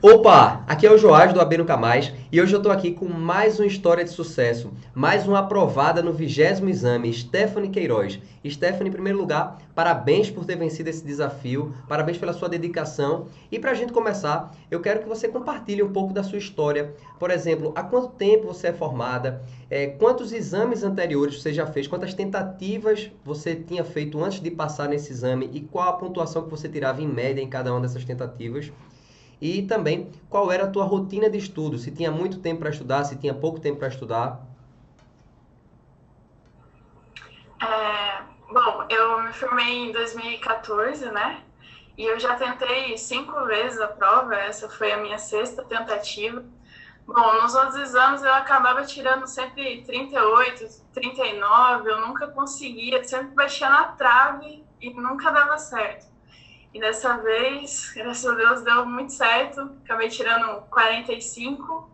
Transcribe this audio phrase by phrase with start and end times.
[0.00, 3.06] Opa, aqui é o Joás do AB Nunca Mais e hoje eu estou aqui com
[3.08, 8.20] mais uma história de sucesso, mais uma aprovada no vigésimo exame, Stephanie Queiroz.
[8.48, 13.58] Stephanie, em primeiro lugar, parabéns por ter vencido esse desafio, parabéns pela sua dedicação e
[13.58, 16.94] para a gente começar, eu quero que você compartilhe um pouco da sua história.
[17.18, 21.88] Por exemplo, há quanto tempo você é formada, é, quantos exames anteriores você já fez,
[21.88, 26.50] quantas tentativas você tinha feito antes de passar nesse exame e qual a pontuação que
[26.50, 28.70] você tirava em média em cada uma dessas tentativas.
[29.40, 33.04] E também qual era a tua rotina de estudo, se tinha muito tempo para estudar,
[33.04, 34.40] se tinha pouco tempo para estudar.
[37.60, 38.22] É,
[38.52, 41.42] bom, eu me formei em 2014, né?
[41.96, 46.44] E eu já tentei cinco vezes a prova, essa foi a minha sexta tentativa.
[47.04, 53.68] Bom, nos outros exames eu acabava tirando sempre 38, 39, eu nunca conseguia, sempre baixia
[53.68, 56.06] na trave e nunca dava certo.
[56.72, 59.60] E dessa vez, graças a Deus, deu muito certo.
[59.84, 61.90] Acabei tirando 45.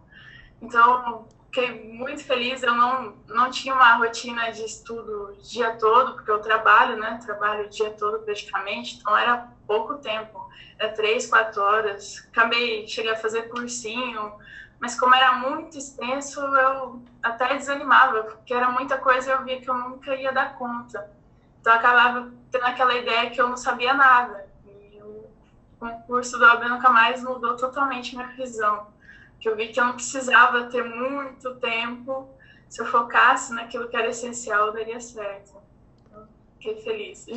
[0.61, 2.63] Então, fiquei muito feliz.
[2.63, 7.21] Eu não, não tinha uma rotina de estudo o dia todo, porque eu trabalho, né?
[7.25, 8.97] Trabalho o dia todo praticamente.
[8.97, 10.49] Então, era pouco tempo.
[10.77, 12.27] Era três, quatro horas.
[12.33, 14.33] Acabei, cheguei a fazer cursinho.
[14.81, 19.61] Mas como era muito extenso, eu até desanimava, porque era muita coisa e eu via
[19.61, 21.11] que eu nunca ia dar conta.
[21.61, 24.53] Então, eu acabava tendo aquela ideia que eu não sabia nada
[25.85, 28.87] com o curso do AB Nunca Mais mudou totalmente minha visão.
[29.39, 32.29] Que eu vi que eu não precisava ter muito tempo.
[32.69, 35.55] Se eu focasse naquilo que era essencial, daria certo.
[36.07, 36.23] Então,
[36.59, 37.33] fiquei feliz que,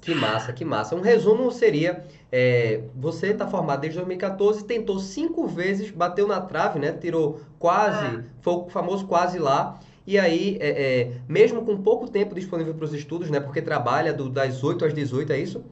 [0.00, 0.96] Que massa, que massa.
[0.96, 6.78] Um resumo seria: é, você está formado desde 2014, tentou cinco vezes, bateu na trave,
[6.78, 6.92] né?
[6.92, 8.24] Tirou quase, é.
[8.40, 9.78] foi o famoso quase lá.
[10.06, 13.38] E aí, é, é mesmo com pouco tempo disponível para os estudos, né?
[13.38, 15.62] Porque trabalha do, das 8 às 18, é isso?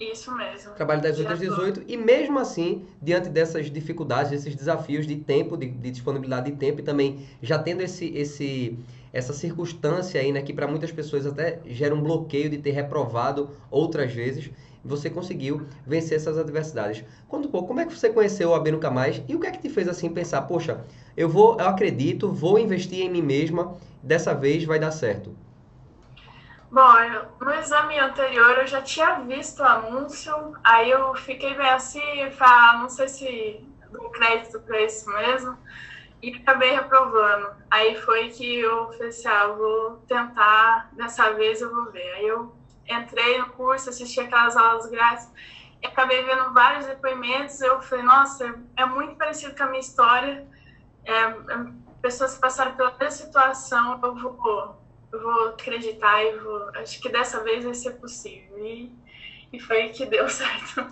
[0.00, 0.72] Isso mesmo.
[0.72, 1.82] Trabalho das 8 às 18.
[1.86, 6.80] E mesmo assim, diante dessas dificuldades, desses desafios de tempo, de, de disponibilidade de tempo
[6.80, 8.78] e também já tendo esse, esse,
[9.12, 13.50] essa circunstância aí, né, que para muitas pessoas até gera um bloqueio de ter reprovado
[13.70, 14.50] outras vezes,
[14.82, 17.04] você conseguiu vencer essas adversidades.
[17.28, 19.46] Conta um pouco, como é que você conheceu o AB Nunca Mais e o que
[19.46, 20.80] é que te fez assim pensar, poxa,
[21.14, 25.36] eu vou, eu acredito, vou investir em mim mesma, dessa vez vai dar certo?
[26.70, 26.92] Bom,
[27.40, 32.78] no exame anterior eu já tinha visto o anúncio, aí eu fiquei bem assim, falei,
[32.78, 35.58] não sei se dou crédito para isso mesmo,
[36.22, 37.50] e acabei reprovando.
[37.68, 42.08] Aí foi que eu falei assim, ah, vou tentar, dessa vez eu vou ver.
[42.14, 42.54] Aí eu
[42.88, 45.28] entrei no curso, assisti aquelas aulas grátis,
[45.82, 50.46] e acabei vendo vários depoimentos, eu falei, nossa, é muito parecido com a minha história,
[51.04, 51.36] é, é,
[52.00, 54.79] pessoas que passaram pela mesma situação, eu vou
[55.10, 56.68] vou acreditar e vou.
[56.74, 58.64] Acho que dessa vez vai ser possível.
[58.64, 58.90] E,
[59.52, 60.86] e foi que deu certo.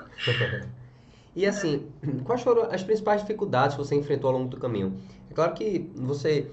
[1.34, 1.90] e assim,
[2.24, 5.00] quais foram as principais dificuldades que você enfrentou ao longo do caminho?
[5.30, 6.50] É claro que você,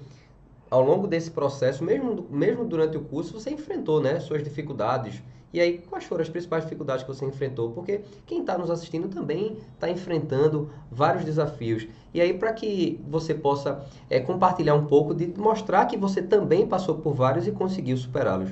[0.70, 5.22] ao longo desse processo, mesmo, mesmo durante o curso, você enfrentou né, suas dificuldades
[5.56, 7.70] e aí, quais foram as principais dificuldades que você enfrentou?
[7.70, 11.88] Porque quem está nos assistindo também está enfrentando vários desafios.
[12.12, 16.66] E aí, para que você possa é, compartilhar um pouco, de mostrar que você também
[16.68, 18.50] passou por vários e conseguiu superá-los.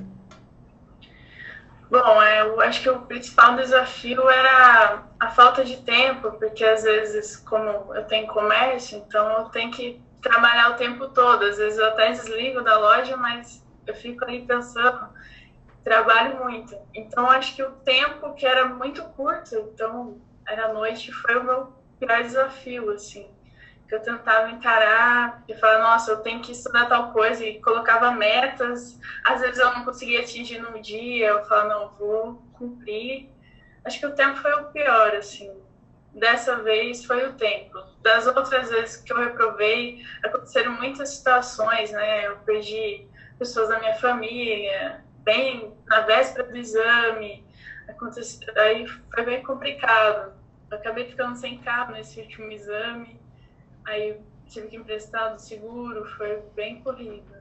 [1.91, 6.81] Bom, é, eu acho que o principal desafio era a falta de tempo, porque às
[6.81, 11.45] vezes, como eu tenho comércio, então eu tenho que trabalhar o tempo todo.
[11.45, 15.13] Às vezes eu até desligo da loja, mas eu fico ali pensando
[15.85, 16.75] trabalho muito.
[16.93, 21.73] Então, acho que o tempo que era muito curto, então era noite, foi o meu
[21.99, 23.29] pior desafio, assim.
[23.87, 28.11] Que eu tentava encarar e falar, nossa, eu tenho que estudar tal coisa, e colocava
[28.11, 28.99] metas.
[29.23, 33.29] Às vezes eu não conseguia atingir no dia, eu falava, não, vou cumprir.
[33.85, 35.55] Acho que o tempo foi o pior, assim.
[36.15, 37.77] Dessa vez foi o tempo.
[38.01, 42.25] Das outras vezes que eu reprovei, aconteceram muitas situações, né?
[42.25, 43.07] Eu perdi
[43.37, 47.43] pessoas da minha família, bem na véspera do exame,
[47.87, 50.33] aconteceu, aí foi bem complicado.
[50.71, 53.19] Eu acabei ficando sem carro nesse último exame,
[53.85, 54.17] aí
[54.47, 57.35] tive que emprestar do seguro, foi bem corrido.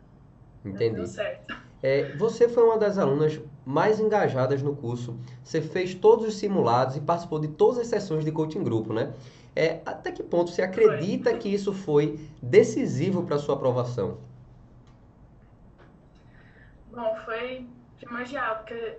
[0.64, 0.96] Entendi.
[0.96, 1.54] Deu certo.
[1.82, 5.19] É, você foi uma das alunas mais engajadas no curso.
[5.42, 9.12] Você fez todos os simulados e participou de todas as sessões de coaching grupo, né?
[9.54, 11.38] É, até que ponto você acredita foi.
[11.38, 14.19] que isso foi decisivo para sua aprovação?
[16.90, 17.66] Bom, foi
[17.96, 18.99] primordial, porque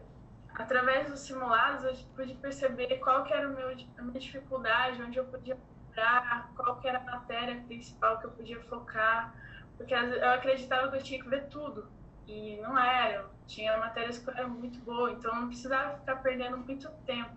[0.55, 5.17] através dos simulados eu pude perceber qual que era o meu, a minha dificuldade, onde
[5.17, 9.35] eu podia focar, qual que era a matéria principal que eu podia focar,
[9.77, 11.91] porque eu acreditava que eu tinha que ver tudo,
[12.27, 13.29] e não era.
[13.45, 17.35] Tinha matérias que eram muito boas, então eu não precisava ficar perdendo muito tempo.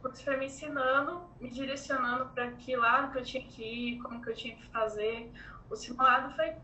[0.00, 4.22] curso foi me ensinando, me direcionando para que lado que eu tinha que ir, como
[4.22, 5.32] que eu tinha que fazer.
[5.68, 6.54] O simulado foi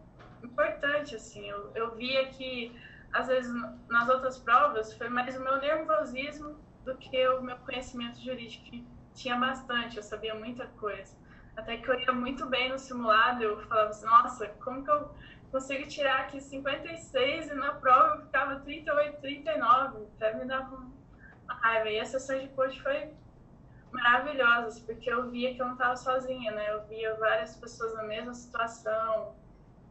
[0.43, 1.49] importante, assim.
[1.49, 2.75] Eu, eu via que,
[3.13, 3.53] às vezes,
[3.89, 8.87] nas outras provas, foi mais o meu nervosismo do que o meu conhecimento jurídico, que
[9.15, 11.17] tinha bastante, eu sabia muita coisa.
[11.57, 15.11] Até que eu ia muito bem no simulado, eu falava assim, nossa, como que eu
[15.51, 21.55] consigo tirar aqui 56 e na prova eu ficava 38, 39, até me dava uma
[21.55, 21.89] raiva.
[21.89, 23.11] E a sessão de coach foi
[23.91, 26.73] maravilhosas, porque eu via que eu não estava sozinha, né?
[26.73, 29.35] Eu via várias pessoas na mesma situação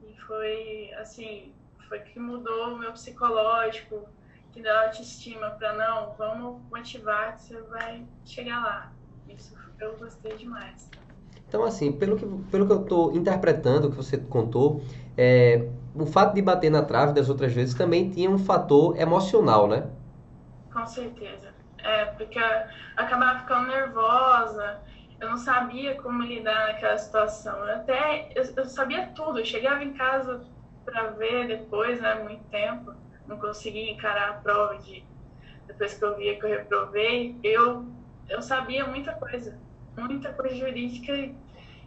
[0.03, 1.53] e foi, assim,
[1.87, 4.07] foi que mudou o meu psicológico,
[4.51, 8.91] que deu autoestima para não, vamos motivar que você vai chegar lá.
[9.27, 10.89] Isso eu gostei demais.
[11.47, 14.83] Então, assim, pelo que, pelo que eu estou interpretando, que você contou,
[15.17, 19.67] é, o fato de bater na trave das outras vezes também tinha um fator emocional,
[19.67, 19.89] né?
[20.73, 21.53] Com certeza.
[21.77, 22.43] É, porque eu
[22.97, 24.79] acabava ficando nervosa,
[25.19, 27.57] eu não sabia como lidar naquela situação.
[27.59, 30.43] Eu até eu, eu sabia tudo, eu chegava em casa
[30.85, 32.93] para ver depois, né, muito tempo,
[33.27, 35.03] não conseguia encarar a prova de
[35.67, 37.85] depois que eu via que eu reprovei, eu
[38.29, 39.57] eu sabia muita coisa,
[39.97, 41.13] muita coisa jurídica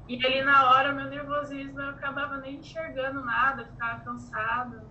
[0.08, 4.84] e ali na hora meu nervosismo eu acabava nem enxergando nada, ficava cansada,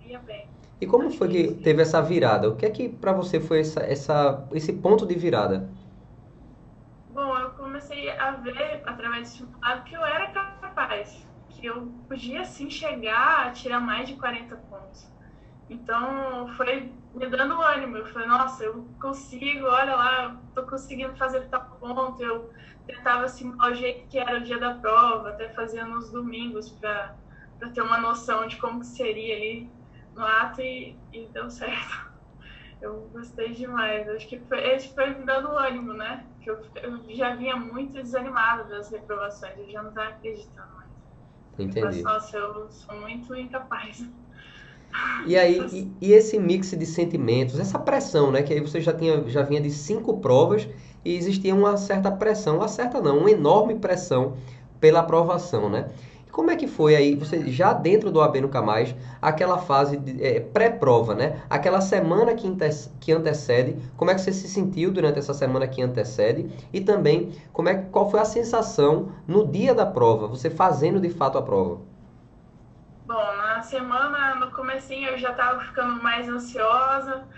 [0.00, 0.48] não ia bem.
[0.80, 2.48] E como foi que teve essa virada?
[2.48, 5.68] O que é que para você foi essa, essa, esse ponto de virada?
[7.10, 12.70] Bom, eu comecei a ver através simulado que eu era capaz, que eu podia sim
[12.70, 15.10] chegar a tirar mais de 40 pontos.
[15.68, 17.96] Então foi me dando ânimo.
[17.96, 22.22] Eu falei, nossa, eu consigo, olha lá, tô conseguindo fazer tal ponto.
[22.22, 22.50] Eu
[22.86, 27.16] tentava simular o jeito que era o dia da prova, até fazia nos domingos para
[27.74, 29.72] ter uma noção de como que seria ali
[30.14, 32.12] no ato e, e deu certo.
[32.80, 34.08] Eu gostei demais.
[34.08, 36.28] Acho que foi, foi me dando ânimo, né?
[36.40, 40.81] Que eu, eu já vinha muito desanimada das reprovações, eu já não estava acreditando.
[41.58, 42.02] Entendi.
[42.02, 44.04] Mas, eu sou muito incapaz.
[45.26, 48.42] E aí, e, e, esse mix de sentimentos, essa pressão, né?
[48.42, 50.68] Que aí você já tinha, já vinha de cinco provas
[51.04, 54.36] e existia uma certa pressão, uma certa não, uma enorme pressão
[54.78, 55.90] pela aprovação, né?
[56.32, 60.40] Como é que foi aí, você já dentro do AB Nunca Mais, aquela fase é,
[60.40, 61.42] pré-prova, né?
[61.50, 62.48] Aquela semana que,
[62.98, 66.50] que antecede, como é que você se sentiu durante essa semana que antecede?
[66.72, 71.10] E também, como é, qual foi a sensação no dia da prova, você fazendo de
[71.10, 71.82] fato a prova?
[73.06, 77.28] Bom, na semana, no comecinho eu já estava ficando mais ansiosa,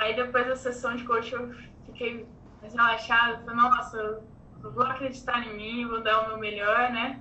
[0.00, 1.50] aí depois da sessão de coach eu
[1.84, 2.26] fiquei
[2.62, 4.22] mais relaxada, falei, nossa,
[4.62, 7.20] eu vou acreditar em mim, vou dar o meu melhor, né?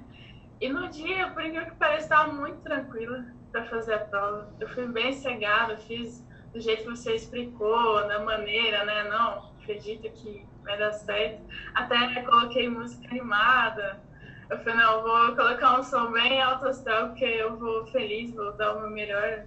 [0.60, 4.50] E no dia, por incrível que pareça, estava muito tranquila para fazer a prova.
[4.60, 9.04] Eu fui bem cegada, fiz do jeito que você explicou, da maneira, né?
[9.04, 11.44] Não, acredita que vai dar certo.
[11.76, 14.02] Até coloquei música animada.
[14.50, 18.52] Eu falei, não, vou colocar um som bem alto astral, porque eu vou feliz, vou
[18.54, 19.44] dar o meu melhor.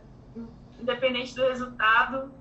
[0.78, 2.32] Independente do resultado,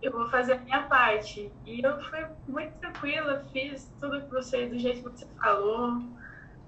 [0.00, 1.50] eu vou fazer a minha parte.
[1.66, 6.00] E eu fui muito tranquila, fiz tudo que você, do jeito que você falou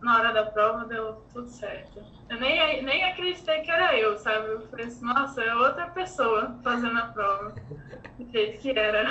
[0.01, 2.03] na hora da prova deu tudo certo.
[2.29, 4.49] Eu nem, nem acreditei que era eu, sabe?
[4.49, 7.55] Eu falei assim, nossa, é outra pessoa fazendo a prova.
[8.19, 9.07] Do jeito que era.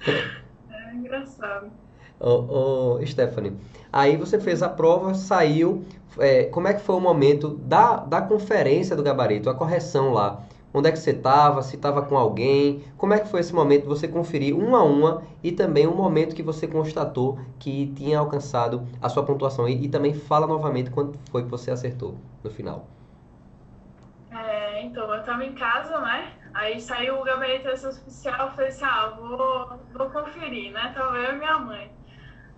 [0.68, 1.70] É engraçado.
[2.20, 3.56] Ô, Stephanie,
[3.92, 5.84] aí você fez a prova, saiu.
[6.18, 10.42] É, como é que foi o momento da, da conferência do gabarito, a correção lá?
[10.76, 13.82] Onde é que você estava, se estava com alguém, como é que foi esse momento
[13.82, 17.92] de você conferir uma a uma e também o um momento que você constatou que
[17.96, 22.16] tinha alcançado a sua pontuação e, e também fala novamente quanto foi que você acertou
[22.44, 22.86] no final.
[24.30, 26.32] É, então, eu estava em casa, né?
[26.52, 30.92] Aí saiu o gabinete oficial, eu falei assim, ah, vou, vou conferir, né?
[30.94, 31.90] Tava eu e minha mãe.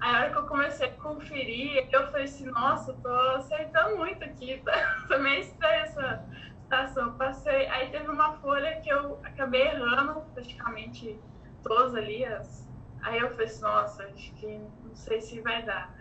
[0.01, 4.25] Aí a hora que eu comecei a conferir, eu falei assim, nossa, tô acertando muito
[4.25, 4.73] aqui, tá?
[5.07, 6.25] Foi meio estranho essa
[6.69, 7.67] estação, passei.
[7.69, 11.19] Aí teve uma folha que eu acabei errando praticamente
[11.63, 12.25] todas ali.
[12.25, 12.69] As...
[13.03, 15.93] Aí eu falei assim, nossa, acho que não sei se vai dar.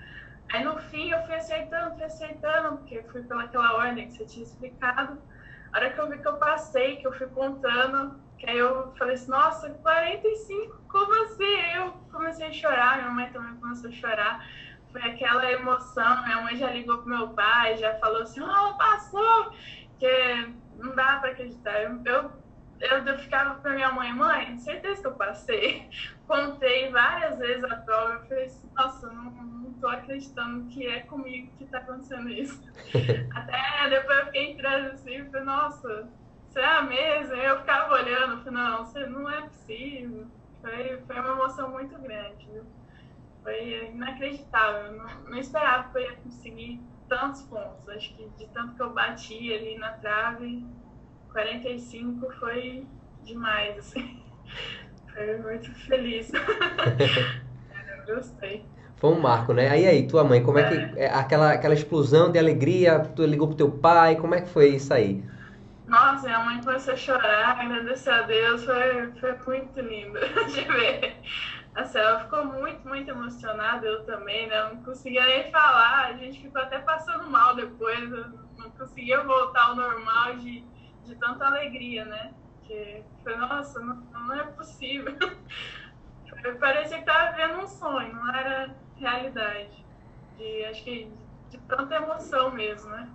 [0.51, 4.45] Aí no fim eu fui acertando, fui acertando, porque fui pelaquela ordem que você tinha
[4.45, 5.21] explicado.
[5.73, 8.93] A hora que eu vi que eu passei, que eu fui contando, que aí eu
[8.97, 11.75] falei assim, nossa, 45, como assim?
[11.75, 14.47] Eu comecei a chorar, minha mãe também começou a chorar.
[14.91, 19.51] Foi aquela emoção, minha mãe já ligou pro meu pai, já falou assim, oh, passou!
[19.89, 21.81] Porque não dá para acreditar.
[21.81, 22.31] Eu, eu,
[22.79, 25.89] eu, ficava para minha mãe, mãe, certeza que eu passei.
[26.27, 28.13] Contei várias vezes a prova.
[28.13, 32.61] Eu falei assim, nossa, não, não tô acreditando que é comigo que tá acontecendo isso.
[33.33, 36.09] Até depois eu fiquei entrando assim, falei, nossa,
[36.49, 37.33] será mesmo?
[37.35, 40.27] Eu ficava olhando, falei, não, você não é possível.
[40.61, 42.65] Foi, foi uma emoção muito grande, viu?
[43.47, 44.91] foi inacreditável.
[44.91, 47.87] Não, não esperava que eu ia conseguir tantos pontos.
[47.87, 50.65] Acho que de tanto que eu bati ali na trave,
[51.31, 52.85] 45 foi
[53.23, 54.23] demais, assim.
[55.13, 56.31] Foi muito feliz.
[58.07, 58.63] eu gostei.
[58.97, 59.69] Foi um marco, né?
[59.69, 60.99] Aí aí, tua mãe, como é, é que.
[60.99, 64.69] É, aquela, aquela explosão de alegria, tu ligou pro teu pai, como é que foi
[64.69, 65.23] isso aí?
[65.87, 70.19] Nossa, minha mãe começou a chorar, agradecer a Deus, foi, foi muito lindo
[70.53, 71.15] de ver.
[71.75, 74.63] Assim, ela ficou muito, muito emocionada, eu também, né?
[74.63, 78.09] Não conseguia nem falar, a gente ficou até passando mal depois,
[78.57, 80.63] não conseguia voltar ao normal de,
[81.07, 82.31] de tanta alegria, né?
[82.65, 85.15] Que foi, nossa, não, não é possível.
[86.59, 89.85] Parecia que estava vendo um sonho, não era realidade.
[90.37, 91.09] De, acho que
[91.49, 93.09] de tanta emoção mesmo, né?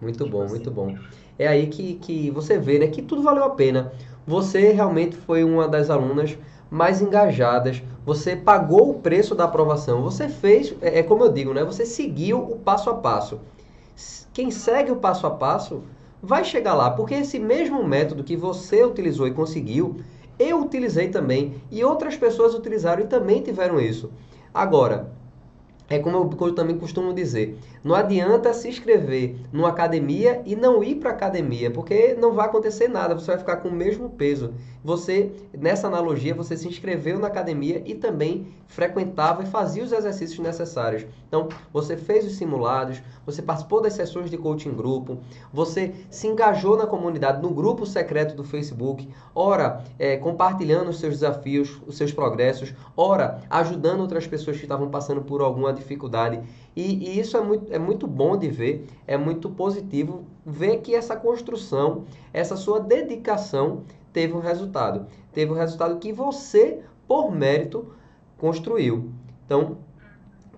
[0.00, 0.54] Muito tipo bom, assim.
[0.54, 0.98] muito bom.
[1.38, 3.92] É aí que, que você vê, né, que tudo valeu a pena.
[4.26, 6.36] Você realmente foi uma das alunas
[6.70, 7.82] mais engajadas.
[8.04, 10.02] Você pagou o preço da aprovação.
[10.02, 11.64] Você fez, é, é como eu digo, né?
[11.64, 13.40] Você seguiu o passo a passo.
[14.32, 15.82] Quem segue o passo a passo
[16.22, 19.96] vai chegar lá, porque esse mesmo método que você utilizou e conseguiu,
[20.38, 24.10] eu utilizei também e outras pessoas utilizaram e também tiveram isso.
[24.52, 25.12] Agora,
[25.90, 30.96] é como eu também costumo dizer, não adianta se inscrever numa academia e não ir
[30.96, 34.52] para academia, porque não vai acontecer nada, você vai ficar com o mesmo peso.
[34.88, 40.38] Você, nessa analogia, você se inscreveu na academia e também frequentava e fazia os exercícios
[40.38, 41.04] necessários.
[41.26, 45.18] Então, você fez os simulados, você participou das sessões de coaching grupo,
[45.52, 51.12] você se engajou na comunidade, no grupo secreto do Facebook, ora é, compartilhando os seus
[51.12, 56.40] desafios, os seus progressos, ora ajudando outras pessoas que estavam passando por alguma dificuldade.
[56.74, 60.94] E, e, isso é muito, é muito bom de ver, é muito positivo ver que
[60.94, 65.06] essa construção, essa sua dedicação teve um resultado.
[65.32, 67.92] Teve um resultado que você, por mérito,
[68.36, 69.12] construiu.
[69.44, 69.78] Então,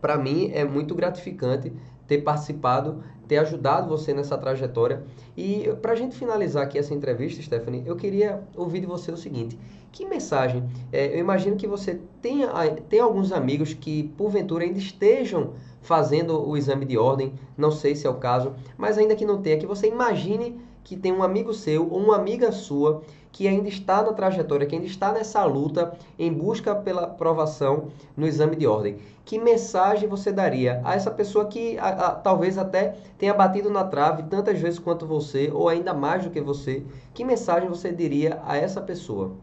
[0.01, 1.73] para mim é muito gratificante
[2.07, 5.05] ter participado, ter ajudado você nessa trajetória.
[5.37, 9.17] E para a gente finalizar aqui essa entrevista, Stephanie, eu queria ouvir de você o
[9.17, 9.57] seguinte:
[9.93, 10.69] que mensagem?
[10.93, 12.49] É, eu imagino que você tenha,
[12.89, 18.07] tem alguns amigos que, porventura, ainda estejam fazendo o exame de ordem, não sei se
[18.07, 21.55] é o caso, mas ainda que não tenha, que você imagine que tem um amigo
[21.55, 23.03] seu ou uma amiga sua
[23.33, 28.27] que ainda está na trajetória, que ainda está nessa luta em busca pela aprovação no
[28.27, 28.99] exame de ordem.
[29.25, 33.85] Que mensagem você daria a essa pessoa que a, a, talvez até tenha batido na
[33.85, 36.85] trave tantas vezes quanto você, ou ainda mais do que você?
[37.15, 39.37] Que mensagem você diria a essa pessoa?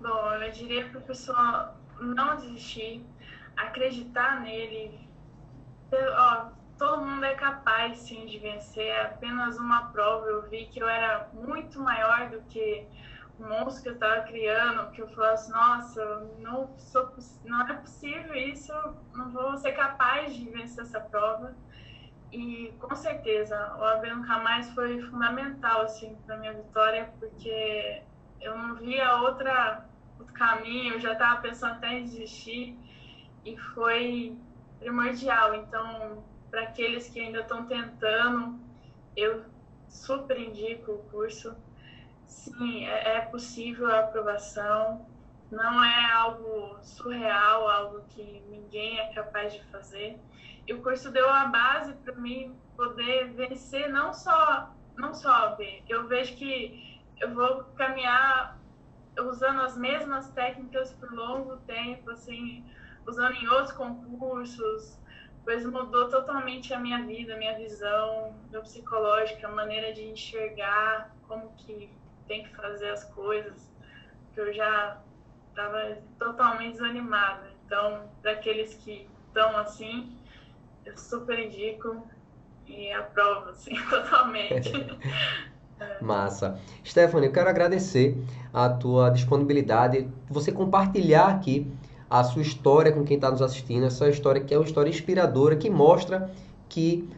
[0.00, 3.04] Bom, eu diria para a pessoa não desistir,
[3.56, 5.00] acreditar nele.
[5.92, 6.46] Ó,
[6.78, 8.86] todo mundo é capaz sim de vencer.
[8.86, 10.26] É apenas uma prova.
[10.26, 12.86] Eu vi que eu era muito maior do que
[13.38, 17.12] o monstro que eu estava criando, que eu falasse, nossa, não, sou,
[17.44, 18.72] não é possível isso,
[19.12, 21.54] não vou ser capaz de vencer essa prova.
[22.32, 28.02] E com certeza, o AB Nunca Mais foi fundamental assim, para minha vitória, porque
[28.40, 29.88] eu não via outra,
[30.18, 32.76] outro caminho, eu já estava pensando até em desistir,
[33.44, 34.36] e foi
[34.80, 35.54] primordial.
[35.54, 36.24] Então,
[36.54, 38.60] para aqueles que ainda estão tentando,
[39.16, 39.44] eu
[39.88, 41.56] super indico o curso.
[42.28, 45.04] Sim, é, é possível a aprovação,
[45.50, 50.16] não é algo surreal, algo que ninguém é capaz de fazer.
[50.64, 55.46] E o curso deu a base para mim poder vencer não só não só a
[55.56, 55.82] B.
[55.88, 58.60] Eu vejo que eu vou caminhar
[59.18, 62.64] usando as mesmas técnicas por longo tempo, assim,
[63.04, 64.96] usando em outros concursos,
[65.44, 71.14] pois mudou totalmente a minha vida, a minha visão, meu psicológico, a maneira de enxergar
[71.28, 71.90] como que
[72.26, 73.70] tem que fazer as coisas,
[74.32, 75.00] que eu já
[75.50, 77.50] estava totalmente desanimada.
[77.66, 80.16] Então, para aqueles que estão assim,
[80.84, 82.06] eu super indico
[82.66, 84.72] e aprovo, assim, totalmente.
[86.00, 86.58] Massa.
[86.84, 88.16] Stephanie, eu quero agradecer
[88.52, 91.70] a tua disponibilidade, você compartilhar aqui
[92.20, 95.56] a sua história com quem está nos assistindo, essa história que é uma história inspiradora,
[95.56, 96.30] que mostra
[96.68, 97.08] que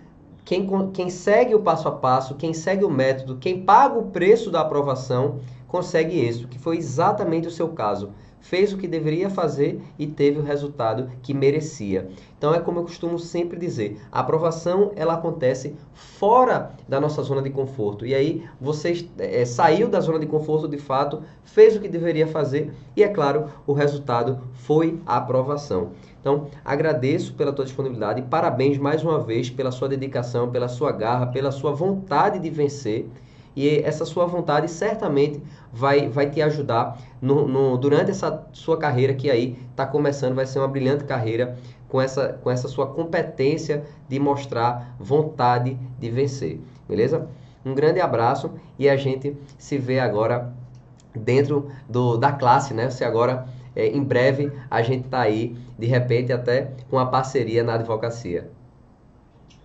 [0.43, 4.51] quem, quem segue o passo a passo, quem segue o método, quem paga o preço
[4.51, 8.13] da aprovação, consegue isso, que foi exatamente o seu caso
[8.49, 12.09] fez o que deveria fazer e teve o resultado que merecia.
[12.39, 17.43] Então é como eu costumo sempre dizer, a aprovação ela acontece fora da nossa zona
[17.43, 18.07] de conforto.
[18.07, 22.27] E aí você é, saiu da zona de conforto de fato, fez o que deveria
[22.27, 25.91] fazer e é claro, o resultado foi a aprovação.
[26.21, 30.91] Então, agradeço pela tua disponibilidade e parabéns mais uma vez pela sua dedicação, pela sua
[30.91, 33.09] garra, pela sua vontade de vencer
[33.57, 39.15] e essa sua vontade certamente vai, vai te ajudar no, no durante essa sua carreira
[39.15, 41.57] que aí está começando, vai ser uma brilhante carreira
[41.89, 47.29] com essa, com essa sua competência de mostrar vontade de vencer, beleza?
[47.65, 50.53] Um grande abraço e a gente se vê agora
[51.15, 52.91] dentro do, da classe, né?
[52.91, 57.65] Você agora, é, em breve, a gente está aí, de repente, até com a parceria
[57.65, 58.51] na advocacia.